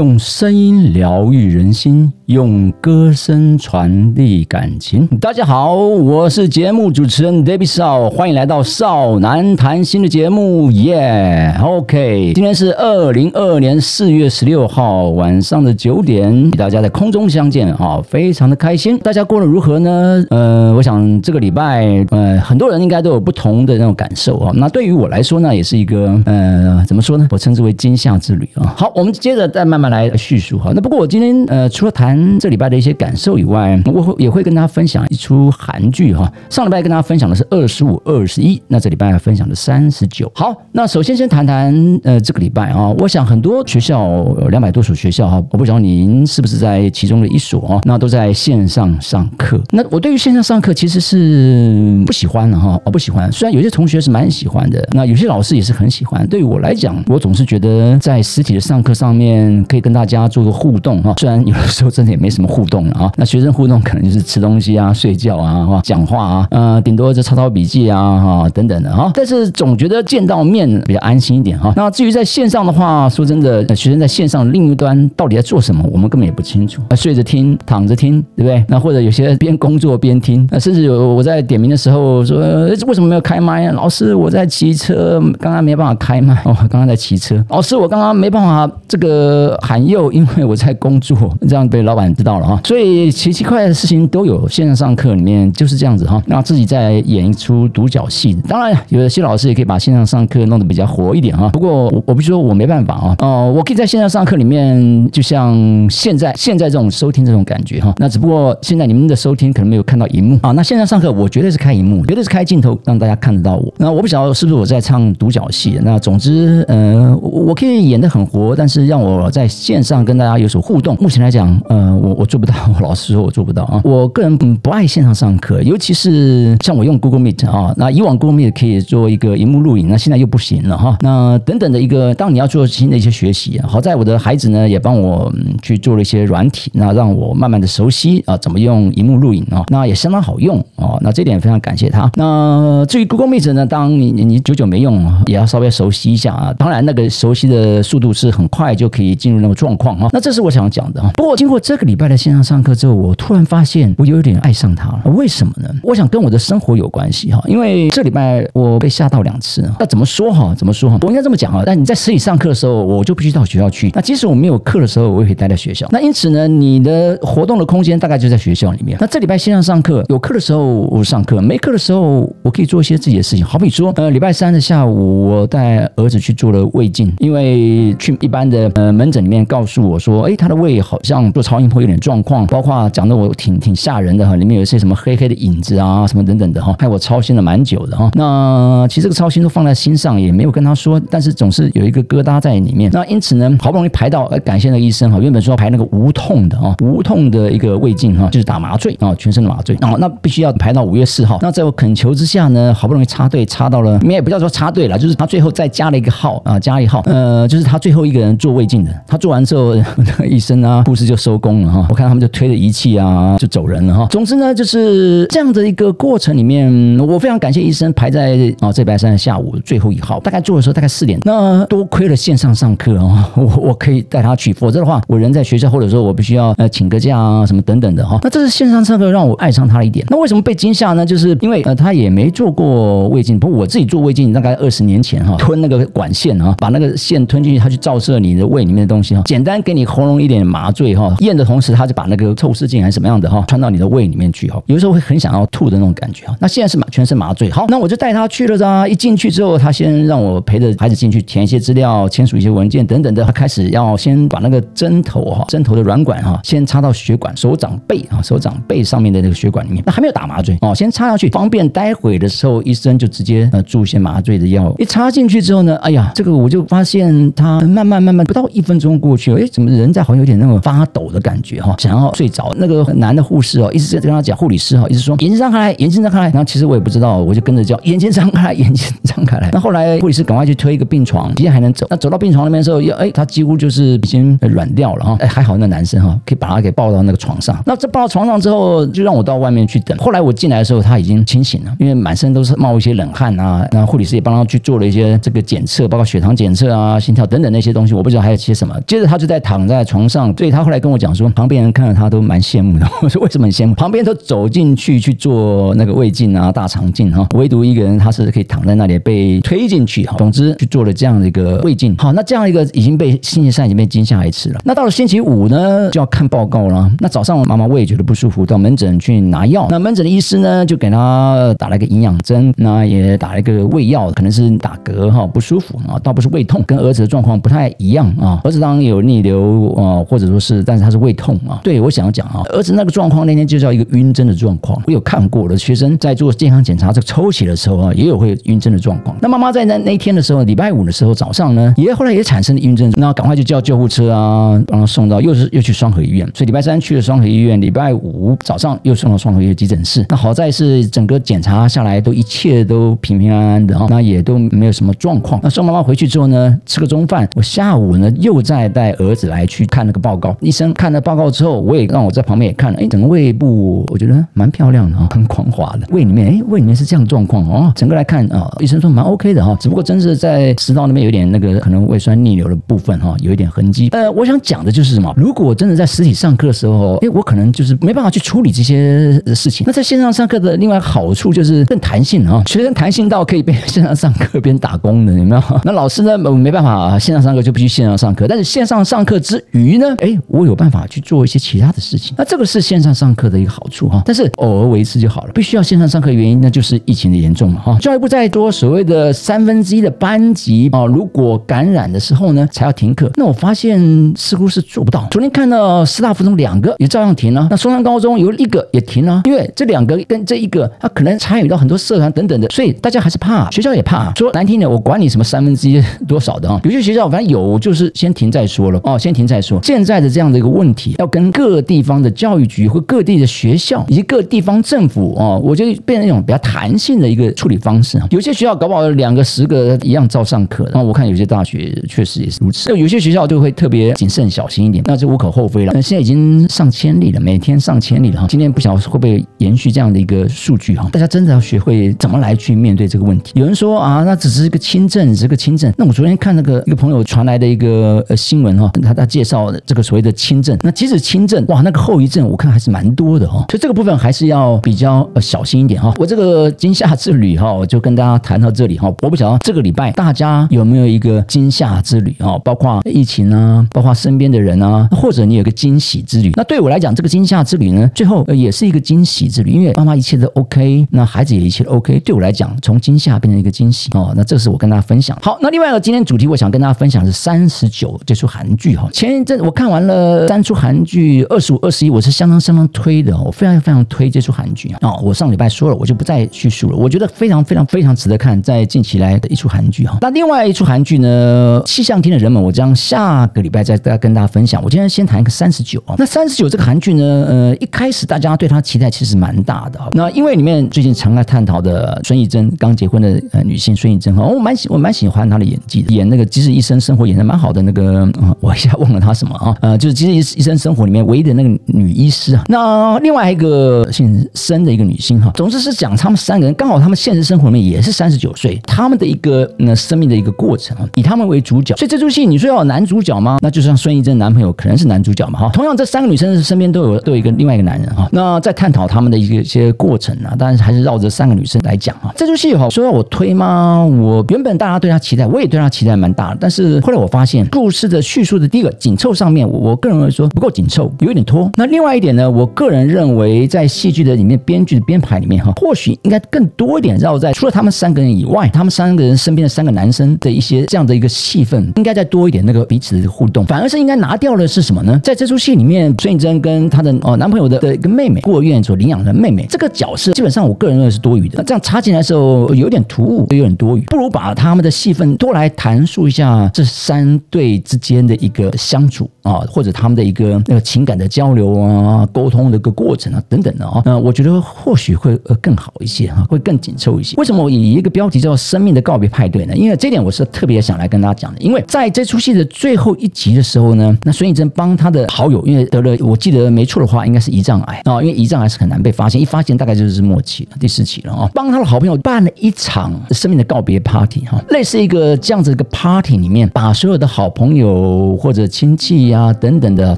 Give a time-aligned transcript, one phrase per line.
[0.00, 5.06] 用声音疗愈人心，用歌声传递感情。
[5.18, 18.98] 大家好，我是节目主持人 David 少，欢迎来到少男谈心的节目，耶、OK，今天是二零二二年四月十六号晚上的九点，与大家在空中相见啊，非常的开心。
[18.98, 20.22] 大家过得如何呢？
[20.28, 24.52] 呃，我想这个礼拜，呃，很多人应该都有不同的那种感受啊。
[24.54, 27.26] 那对于我来说呢，也是一个呃，怎么说呢？
[27.30, 28.74] 我称之为惊吓之旅啊。
[28.76, 30.72] 好，我们接着再慢慢来叙述哈。
[30.74, 36.30] 那不过我今天呃，除了谈这礼拜的一些感受以外，我会也会跟大家分享一出韩剧哈。
[36.48, 40.30] 上礼拜跟大家分享的是二十五、二十一，那这礼拜分享的三十九。
[40.34, 41.74] 好，那首先先谈谈
[42.04, 49.60] 呃这个礼拜啊，我想很多学校两百多所学校哈，我不知道您是不是在其中的一所啊，那都在线上上课。
[49.70, 53.30] 那我对于线上上课其实是不喜欢的哈，我不喜欢。
[53.32, 56.26] 虽然有些同学是蛮喜欢的，那有些老师也是很喜欢。
[56.28, 61.12] 对于我来讲，我总是觉得在实体的上课上面可以跟大大家做个互动哈。
[61.18, 69.10] 虽然有的时候真的也没什么互动了啊，那学生互动可能就是吃东西啊、睡觉啊、哈、讲话啊，呃，顶多就抄抄笔记啊、哈等等的哈。
[69.14, 71.70] 但是总觉得见到面比较安心一点哈。
[71.76, 76.80] 那至于在线上的话，说真的，学生在线上另一端到底在做什么，我们根本也不清楚。
[76.96, 78.64] 睡着听、躺着听，对不对？
[78.68, 82.38] 那或者有些边工作边听，那甚至有我在点名的时候说，
[82.86, 83.72] 为什么没有开麦啊？
[83.72, 86.34] 老师，我在骑车，刚刚没办法开麦。
[86.46, 87.44] 哦，刚刚在骑车。
[87.50, 91.16] 老师，我刚刚没办法这个喊又，因为我在工作，
[91.48, 92.60] 这样被老板知道了哈。
[92.64, 94.48] 所以奇奇怪怪的事情都有。
[94.48, 98.32] 线上上课里面就是这样子哈，那自己在演一出独角戏。
[98.48, 101.48] 当然，有些老师也可以把线上上课弄得比较活一点哈。
[101.50, 103.16] 不过我我必须说我没办法啊。
[103.18, 105.54] 哦，我可以在线上上课里面，就像
[105.90, 107.92] 现在现在这种收听这种感觉哈。
[107.98, 110.52] 那只不过现在你们的收听可能没有看到荧幕啊。
[110.52, 113.72] 那线上上课我绝对是开荧幕，绝对是开镜头让大家看得到我。
[113.76, 115.78] 那我不晓得是不是我在唱独角戏。
[115.82, 122.52] 那总之，呃，我可以演得很活，但是让我在线上跟大家有所互动，目前来讲，呃，我我做不到。
[122.82, 123.80] 老实说，我做不到啊。
[123.84, 130.98] 我个人不爱线上上课，尤其是像我用 Google Meet 啊，那以往 Google Meet 可以做一个荧幕录影，那现在又不行了哈。
[131.02, 135.32] 那等等的一个，当你要做新的一些学习啊，好在我的孩子呢也帮我
[135.62, 140.98] 去做了一些软体，那让我慢慢的熟悉啊怎么用荧幕录影啊，那也相当好用哦。
[141.02, 142.10] 那这点非常感谢他。
[142.14, 146.52] 那至于 Google Meet 呢，当你你久久没用，也要稍微熟悉一下啊。
[146.58, 150.08] 当然那个熟悉的速度是很快就可以进入那个状况啊。
[150.12, 151.10] 那这是我想讲的哈。
[151.16, 155.02] 不过经过这个礼拜的线上上课之后，我突然发现我有点爱上它了。
[155.14, 155.68] 为什么呢？
[155.82, 157.42] 我想跟我的生活有关系哈。
[157.46, 159.68] 因为这礼拜我被吓到两次。
[159.78, 160.54] 那怎么说哈？
[160.56, 160.98] 怎么说哈？
[161.02, 161.62] 我应该这么讲啊。
[161.64, 163.90] 但你在实体上课的时候，我就必须到学校去。
[163.94, 165.86] 那即使我没有课的时候，我也可以待在学校。
[165.90, 168.96] 那因此呢，你的活动的空间大概就在学校里面。
[169.00, 173.44] 那这礼拜线上上课，有课的时候我上课，没课的时候我可以做一些自己的事情。
[173.44, 188.10] 好比说，呃，礼拜三的下午，我带儿子去做了胃镜，因为去一般的呃门诊里面告诉我说，哎，他的胃好像做超音波有点状况，包括讲的我挺挺吓人的哈，里面有一些什么黑黑的影子啊，什么等等的哈，害我操心了蛮久的哈。
[188.14, 192.90] 那其实这个操心都放在心上，也没有跟他说，但是总是有一个疙瘩在里面。
[192.92, 201.38] 那因此呢，好不容易排到，感谢那个医生哈，原本说要排那个无痛的啊，无痛的一个胃镜哈，就是打麻醉啊，全身的麻醉啊，那必须要排到五月四号。
[201.40, 208.90] 那在我恳求之下呢，好不容易插队插到了，你也不叫做插队了，就是他最后再加了一个号啊，加一号，呃，就是他最后一个人做胃镜的。
[209.06, 209.74] 他做完之后，
[210.28, 211.86] 医生啊、护士就收工了哈。
[211.88, 214.06] 我看他们就推着仪器啊，就走人了哈。
[214.10, 221.18] 总之呢，就是这样的一个过程里面，我非常感谢医生排在啊这礼拜三的下午最后一号，大概做的时候大概四点。
[221.24, 228.18] 那多亏了线上上课啊， 我我可以带他去，否则的话，我人在学校，或者说我必须要呃请个假啊什么等等的哈。
[228.22, 230.04] 那这是线上上课让我爱上他一点。
[230.10, 231.06] 那为什么被惊吓呢？
[231.06, 246.34] 就是因为呃他也没做过胃镜，不过我自己做胃镜大概二十年前哈，吞那个管线啊，把那个线吞进去，他去照射你的胃里面的东西哈，简单给你喉咙一点麻醉哈，咽的同时他就把那个透视镜还是什么样的哈，穿到你的胃里面去哈，有时候会很想要吐的那种感觉哈。
[246.40, 248.88] 那现在是麻全身麻醉，好，那我就带他去了的。
[248.88, 253.22] 一进去之后，他先让我陪着孩子进去填一些资料、签署一些文件等等的。
[253.22, 259.80] 他开始要先把那个针头哈，针头的软管哈，先插到血管手掌背啊，手掌背上面的那个血管里面。
[259.86, 264.74] 那还没有打麻醉哦，先插上去，方便待会的时候医生就直接呃注一些麻醉的药。
[264.78, 272.54] 一插进去之后呢，哎呀，这个我就发现他慢慢慢慢不到一分钟过去了，哎，怎么人在好像有点那种发抖的感觉哈，想要睡着。
[272.56, 276.24] 那个男的护士哦，一直在跟他讲，护理师哈，一直说眼睛张开来，眼睛张开来。
[276.26, 279.48] 然后其实我也不知道，我就跟着叫眼睛张开来，眼睛张开来。
[279.52, 281.86] 那后来护理师赶快去推一个病床，直接还能走。
[281.90, 285.16] 那走到病床那边的时候，要哎，他几乎就是已经软掉了哈。
[285.20, 287.60] 哎，还好那男生哈，可以把他给抱到那个床上。
[287.66, 289.96] 那这抱到床上之后，就让我到外面去等。
[289.98, 293.66] 后来我我进来的时候，他已经清醒了，因为满身都是冒一些冷汗啊。
[293.72, 298.72] 那护理师也帮他去做了一些这个检测，包括血糖检测啊、心跳等等那些东西，我不知道还有些什么。
[298.86, 302.88] 接着他就在躺在床上，所以他后来跟我讲说，旁边人看到他都蛮羡慕的。
[303.02, 303.74] 我说为什么很羡慕？
[303.74, 310.14] 旁边都走进去去做那个胃镜啊、大肠镜哈，唯独一个人他是可以躺在那里被推进去哈。
[310.16, 311.92] 总之去做了这样的一个胃镜。
[311.98, 314.60] 好，那这样一个已经被星期三已经被惊吓一次了。
[314.64, 316.88] 那到了星期五呢，就要看报告了。
[317.00, 319.66] 那早上妈妈胃觉得不舒服，到门诊去拿药。
[319.70, 328.38] 那门诊的医医师呢，就给他打了一个营养针，那也打了一个胃药，可能是打嗝哈，不舒服啊，倒不是胃痛，跟儿子的状况不太一样啊。
[328.44, 331.58] 儿子当然有逆流啊，或者说是，但是他是胃痛啊。
[331.64, 334.78] 对我想要讲啊，儿子那个状况那天就叫一个晕针的状况。
[334.86, 339.16] 我有看过我的学生在做健康检查这个抽血的时候啊，也有会晕针的状况。
[339.22, 346.30] 那妈妈在那那天的时候，礼拜五的时候早上呢，也后来也产生了晕针，那赶快就叫救护车啊，帮他送到又是又去双河医院。
[346.34, 350.04] 所以礼拜三去了双河医院，礼拜五早上又送到双河医院急诊室。
[350.10, 355.40] 那好在是整个检查下来都一切都平平安安的哈，那也都没有什么状况。
[355.40, 360.36] 那送妈妈回去之后呢，吃个中饭，我下午呢又再带儿子来去看那个报告。
[360.40, 365.86] 医生看了报告之后，我也让我在旁边也看了，哎，整个胃部我觉得蛮漂亮的哈，很光滑的。
[365.90, 367.72] 胃里面，哎，胃里面是这样状况哦。
[367.76, 373.90] 整个来看啊，医生说蛮 OK 的哈，只不过真是在食道那边有点那个可能胃酸逆流的部分哈，有一点痕迹。
[373.92, 375.14] 呃，我想讲的就是什么？
[375.16, 379.64] 如果真的在实体上课的时候，哎，我可能就是没办法去处理这些事情。
[379.64, 385.42] 那在线上上课的另外好处就是更弹性啊，学生弹性到可以边线上上课边打工的，有没有？
[385.64, 392.14] 那老师呢，没办法线上上课就必须线上上课，但是线上上课之余呢，哎，我有办法去做一些其他的事情。
[392.16, 395.32] 那这个是线上上课的一个好处哈，但是偶尔为之就好了。
[395.34, 397.76] 必须要线上上课原因，那就是疫情的严重嘛哈。
[397.80, 403.10] 教育部在多所谓的三分之一的班级啊，如果感染的时候呢，才要停课。
[403.16, 403.80] 那我发现
[404.14, 405.08] 似乎是做不到。
[405.10, 414.12] 昨天看到师大附中两个也照样停了，那松山高中有一个也停了，因为这两两个跟这一个，他可能参与到很多社团等等的，所以大家还是怕，学校也怕。
[414.14, 419.58] 说难听点，我管你什么三分之一多少的啊，有些学校反正有就是先停再说了哦，先停再说。
[419.62, 428.06] 现在的这样的一个问题，要跟各地方的教育局或各地的学校以及各地方政府哦，我觉得变成一种比较弹性的一个处理方式啊。
[428.10, 432.68] 有些学校搞不好两个十个一样照上课，那我看有些大学确实也是如此。
[432.68, 435.72] 就有些学校就会特别谨慎小心一点，那就无可厚非了。
[435.72, 438.26] 那现在已经上千例了，每天上千例了哈。
[438.28, 440.88] 今天不晓得会不会延续这样的一个数据哈？
[440.92, 443.32] 大家真的要学会怎么来去面对这个问题。
[443.34, 445.72] 有人说啊，那只是一个轻症，只是个轻症。
[445.76, 453.44] 那我昨天看那个一个朋友传来的一个呃新闻哈，他他介绍这个所谓的轻症，那即使轻症，哇，那个后遗症我看还是蛮多的哈。
[453.50, 455.94] 所以这个部分还是要比较呃小心一点哈。
[455.98, 458.92] 我这个惊吓之旅哈，我就跟大家谈到这里哈。
[459.02, 462.38] 我不晓得这个礼拜大家有没有一个惊吓之旅啊？
[462.44, 466.32] 包括疫情啊，包括身边的人啊，或者你有个惊喜之旅。
[466.34, 472.00] 那对我来讲，这个惊吓之旅呢，最后也是一个惊喜之旅，因为妈妈一切都 OK，那孩子也一切都 OK。
[472.00, 474.14] 对我来讲，从惊吓变成一个惊喜哦。
[474.16, 475.16] 那这是我跟大家分享。
[475.20, 478.88] 好，那另外一个今天主题，我想跟大家分享是三十九这出韩剧哈。
[478.90, 484.94] 前一阵我看完了三出韩剧，二十五、二十一，我是相当相当推的，我非常非常推这出韩剧啊。
[485.02, 486.76] 我上礼拜说了，我就不再叙述了。
[486.76, 489.98] 我觉得非常非常非常值得看，在近期来的一出韩剧哈。
[490.00, 494.62] 那另外一出韩剧呢，气象厅的人们，我将下个礼拜再再跟大家分享。
[494.62, 495.94] 我今天先谈一个三十九啊。
[495.98, 499.80] 那三十九这个韩剧呢，呃，一开始大家对它期待其实蛮大大的。
[499.94, 509.56] 那因为里面最近常在探讨的孙艺珍刚结婚的呃女性孙艺珍哈，我蛮喜我蛮喜欢她的演技的，演那个《机智医生生活》演的蛮好的那个， 我一下忘了她什么啊？
[509.60, 512.44] 呃，就是《机智医生生活》里面唯一的那个女医师啊。
[512.46, 521.74] 那另外一个姓申的一个女性哈，总之是讲他们三个人刚好他们现实生活里面也是三十九岁，他们的一个那生命的一个过程啊，以他们为主角。
[521.76, 523.38] 所以这出戏你说要男主角吗？
[523.42, 525.50] 那就像孙艺珍男朋友可能是男主角嘛哈。
[525.52, 528.08] 同样这三个女生身边都有都有一个另外一个男人哈。
[528.12, 532.12] 那在探讨他们的一个一些过程啊，当然还是绕着三个女生来讲啊。
[532.16, 533.84] 这出戏哈，说到我推吗？
[533.84, 536.38] 我原本大家对他期待，我也对他期待蛮大的。
[536.40, 541.50] 但是后来我发现，故事的叙述的第一个紧凑上面，我我个人认为说不够紧凑，有一点拖。
[541.56, 553.44] 那另外一点呢，我个人认为在戏剧的里面编剧的编排里面哈，或许应该更多一点绕在除了他们三个人以外，他们三个人身边的三个男生的一些这样的一个戏份，应该再多一点那个彼此的互动。
[553.46, 555.00] 反而是应该拿掉的是什么呢？
[555.02, 561.34] 在这出戏里面，孙艺珍跟她的哦男朋友的的一个妹妹，孤儿院所领养的妹这个角色基本上我个人认为是多余的。
[561.36, 569.08] 那这样插进来的时候有点突兀，有点多余，不如把他们的戏份多来谈述一下这三对之间的一个相处。
[569.22, 577.16] 啊，或者他们的一个那个情感的交流啊、沟通的一个过程啊等等的啊，那我觉得或许会呃更好一些哈，会更紧凑一些。
[577.16, 579.56] 为什么我以一个标题叫“生命的告别派对”呢？
[579.56, 581.40] 因为这点我是特别想来跟大家讲的。
[581.40, 591.30] 因为在这出戏的最后一集的时候呢，那孙艺珍帮他的好友，因为得了，我记得没错的话，应该是胰脏癌啊，因为胰脏癌是很难被发现，一发现大概就是末期了，第四期了啊。
[591.34, 599.96] 帮他的好朋友办了一场生命的告别 party 哈，类似一个这样子一个 party 里面，把所有的好朋友或者亲戚呀等等的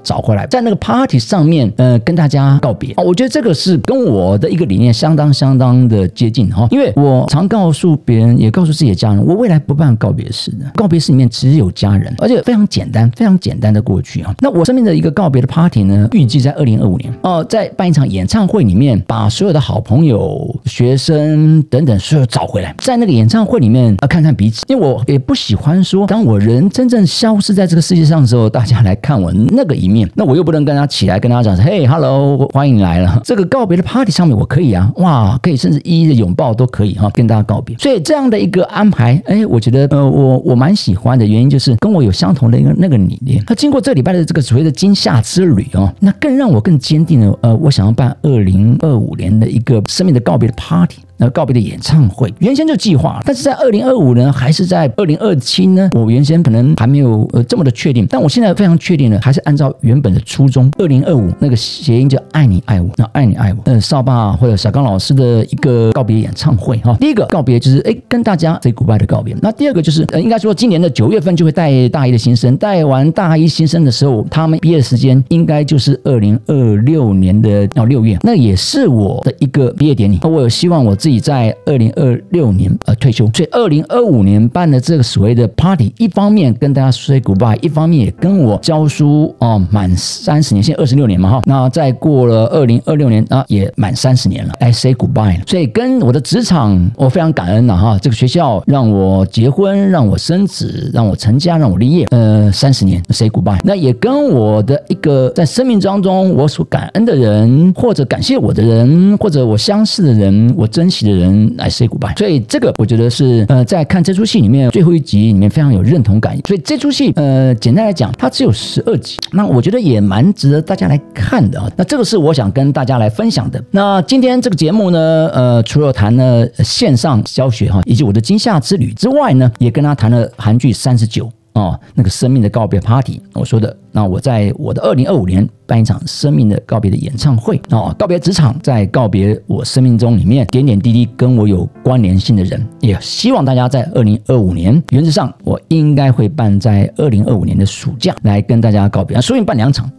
[0.02, 2.92] 找回来，在那个 party 上面，呃，跟大家告别。
[2.95, 3.02] 啊。
[3.02, 14.35] 我觉得这个是跟我的一个理念相当相当的接近哈，因为我常告诉别人，也告诉自己的家人，我未来不办告别式的，告别式里面只有家人，而且非常简单，非常简单的过去啊。
[14.40, 17.12] 那我身边的一个告别的 party 呢，预计在二零二五年。
[17.23, 33.21] 哦，在办一场演唱会里面，把所有的好朋友、学生等等所有找回来，在那个演唱会里面啊，看看彼此，因为我也不喜欢说，当我人真正消失在这个世界上的时候，大家来看我那个一面，那我又不能跟他起来跟他讲，嘿，hello，欢迎来了。
[33.25, 37.76] 这个告别的 party 上面我可以啊，哇，可以甚至一一的拥抱都可以哈，跟大家告别。
[37.76, 43.42] 所以这样的一个安排，哎，我觉得呃，我我蛮喜欢的，原因就是跟我有相同的一个那个理念。
[43.49, 50.99] 那经过这礼拜的这个所谓的惊吓之旅哦，那更让我更坚定了，呃，我想要办二零二五年的一个生命的告别的 party。
[51.22, 55.88] 那告别的演唱会原先就计划，但是在二零二五呢，还是在二零二七呢？
[55.92, 66.96] 我原先可能还没有呃这么的确定，但我现在非常确定了，还是按照原本的初衷，二零二五那个谐音叫爱你爱我，那爱你爱我，嗯，少爸或者小刚老师的一个告别演唱会哈。
[66.98, 80.18] 第一个告别就是哎跟大家 say goodbye 的告别，那第二个就是呃应该说今年的九月份就会带大一的新生，带完大一新生的时候，他们毕业时间应该就是二零二六年的哦六月，那也是我的一个毕业典礼。
[80.20, 81.12] 那我有希望我自己。
[81.21, 111.02] 在二零二六年呃退休，所以二零二五年办的这个所谓的 party，一方面跟大家 say goodbye，一方面也跟我教书哦满三十年，现在二十六年嘛哈，那再过了二零二六年啊也满三十年了，来 say goodbye，所以跟我的职场我非常感恩呐哈，这个学校让我结婚，让我生子，让我成家，让我立业，呃三十年 say goodbye，那也跟我的一个在生命当中我所感恩的人，或者感谢我的人，或者我相似的人，我珍惜。
[111.02, 116.38] 的人来 say goodbye，所以这个我觉得是呃，在看这出戏里面最后一集里面非常有认同感。
[116.46, 121.68] 所以这出戏呃，简单来讲，它只有十二集，那我觉得也蛮值得大家来看的啊。
[121.76, 123.62] 那这个是我想跟大家来分享的。
[123.72, 133.76] 那今天这个节目呢，呃，除了谈了线上教学哈，以及我的惊吓之旅之外呢，也跟他谈了韩剧三十九哦，那个生命的告别 party，我说的。
[133.92, 137.61] 那我在我的二零二五年办一场生命的告别的演唱会。
[137.70, 149.90] 啊，告别职场，在告别我生命中里面点点滴滴跟我有关联性的人，也希望大家在二零二五年，原则上我应该会办在二零二五年的暑假来跟大家告别，所以办两场，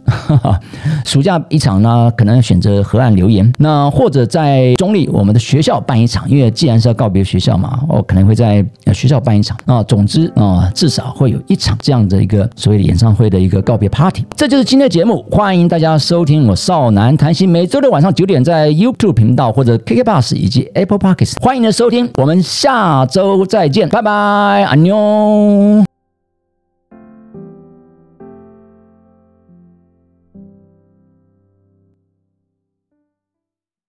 [1.04, 9.56] 暑假一场呢，可能选择河岸留言，那或者在中立我们的学校办一场，因为既然是要告别学校嘛，我可能会在学校办一场。
[9.66, 25.93] 啊，总之啊，至少会有一场这样的一个所谓的演唱会的一个告别 Party，这就是今天的节目，欢迎大家收听我少男谈心，每周六晚上九点在 YouTube 频道或者 KK Bus 以及 Apple Podcasts，欢迎的收听，我们下周再见，拜拜，阿妞。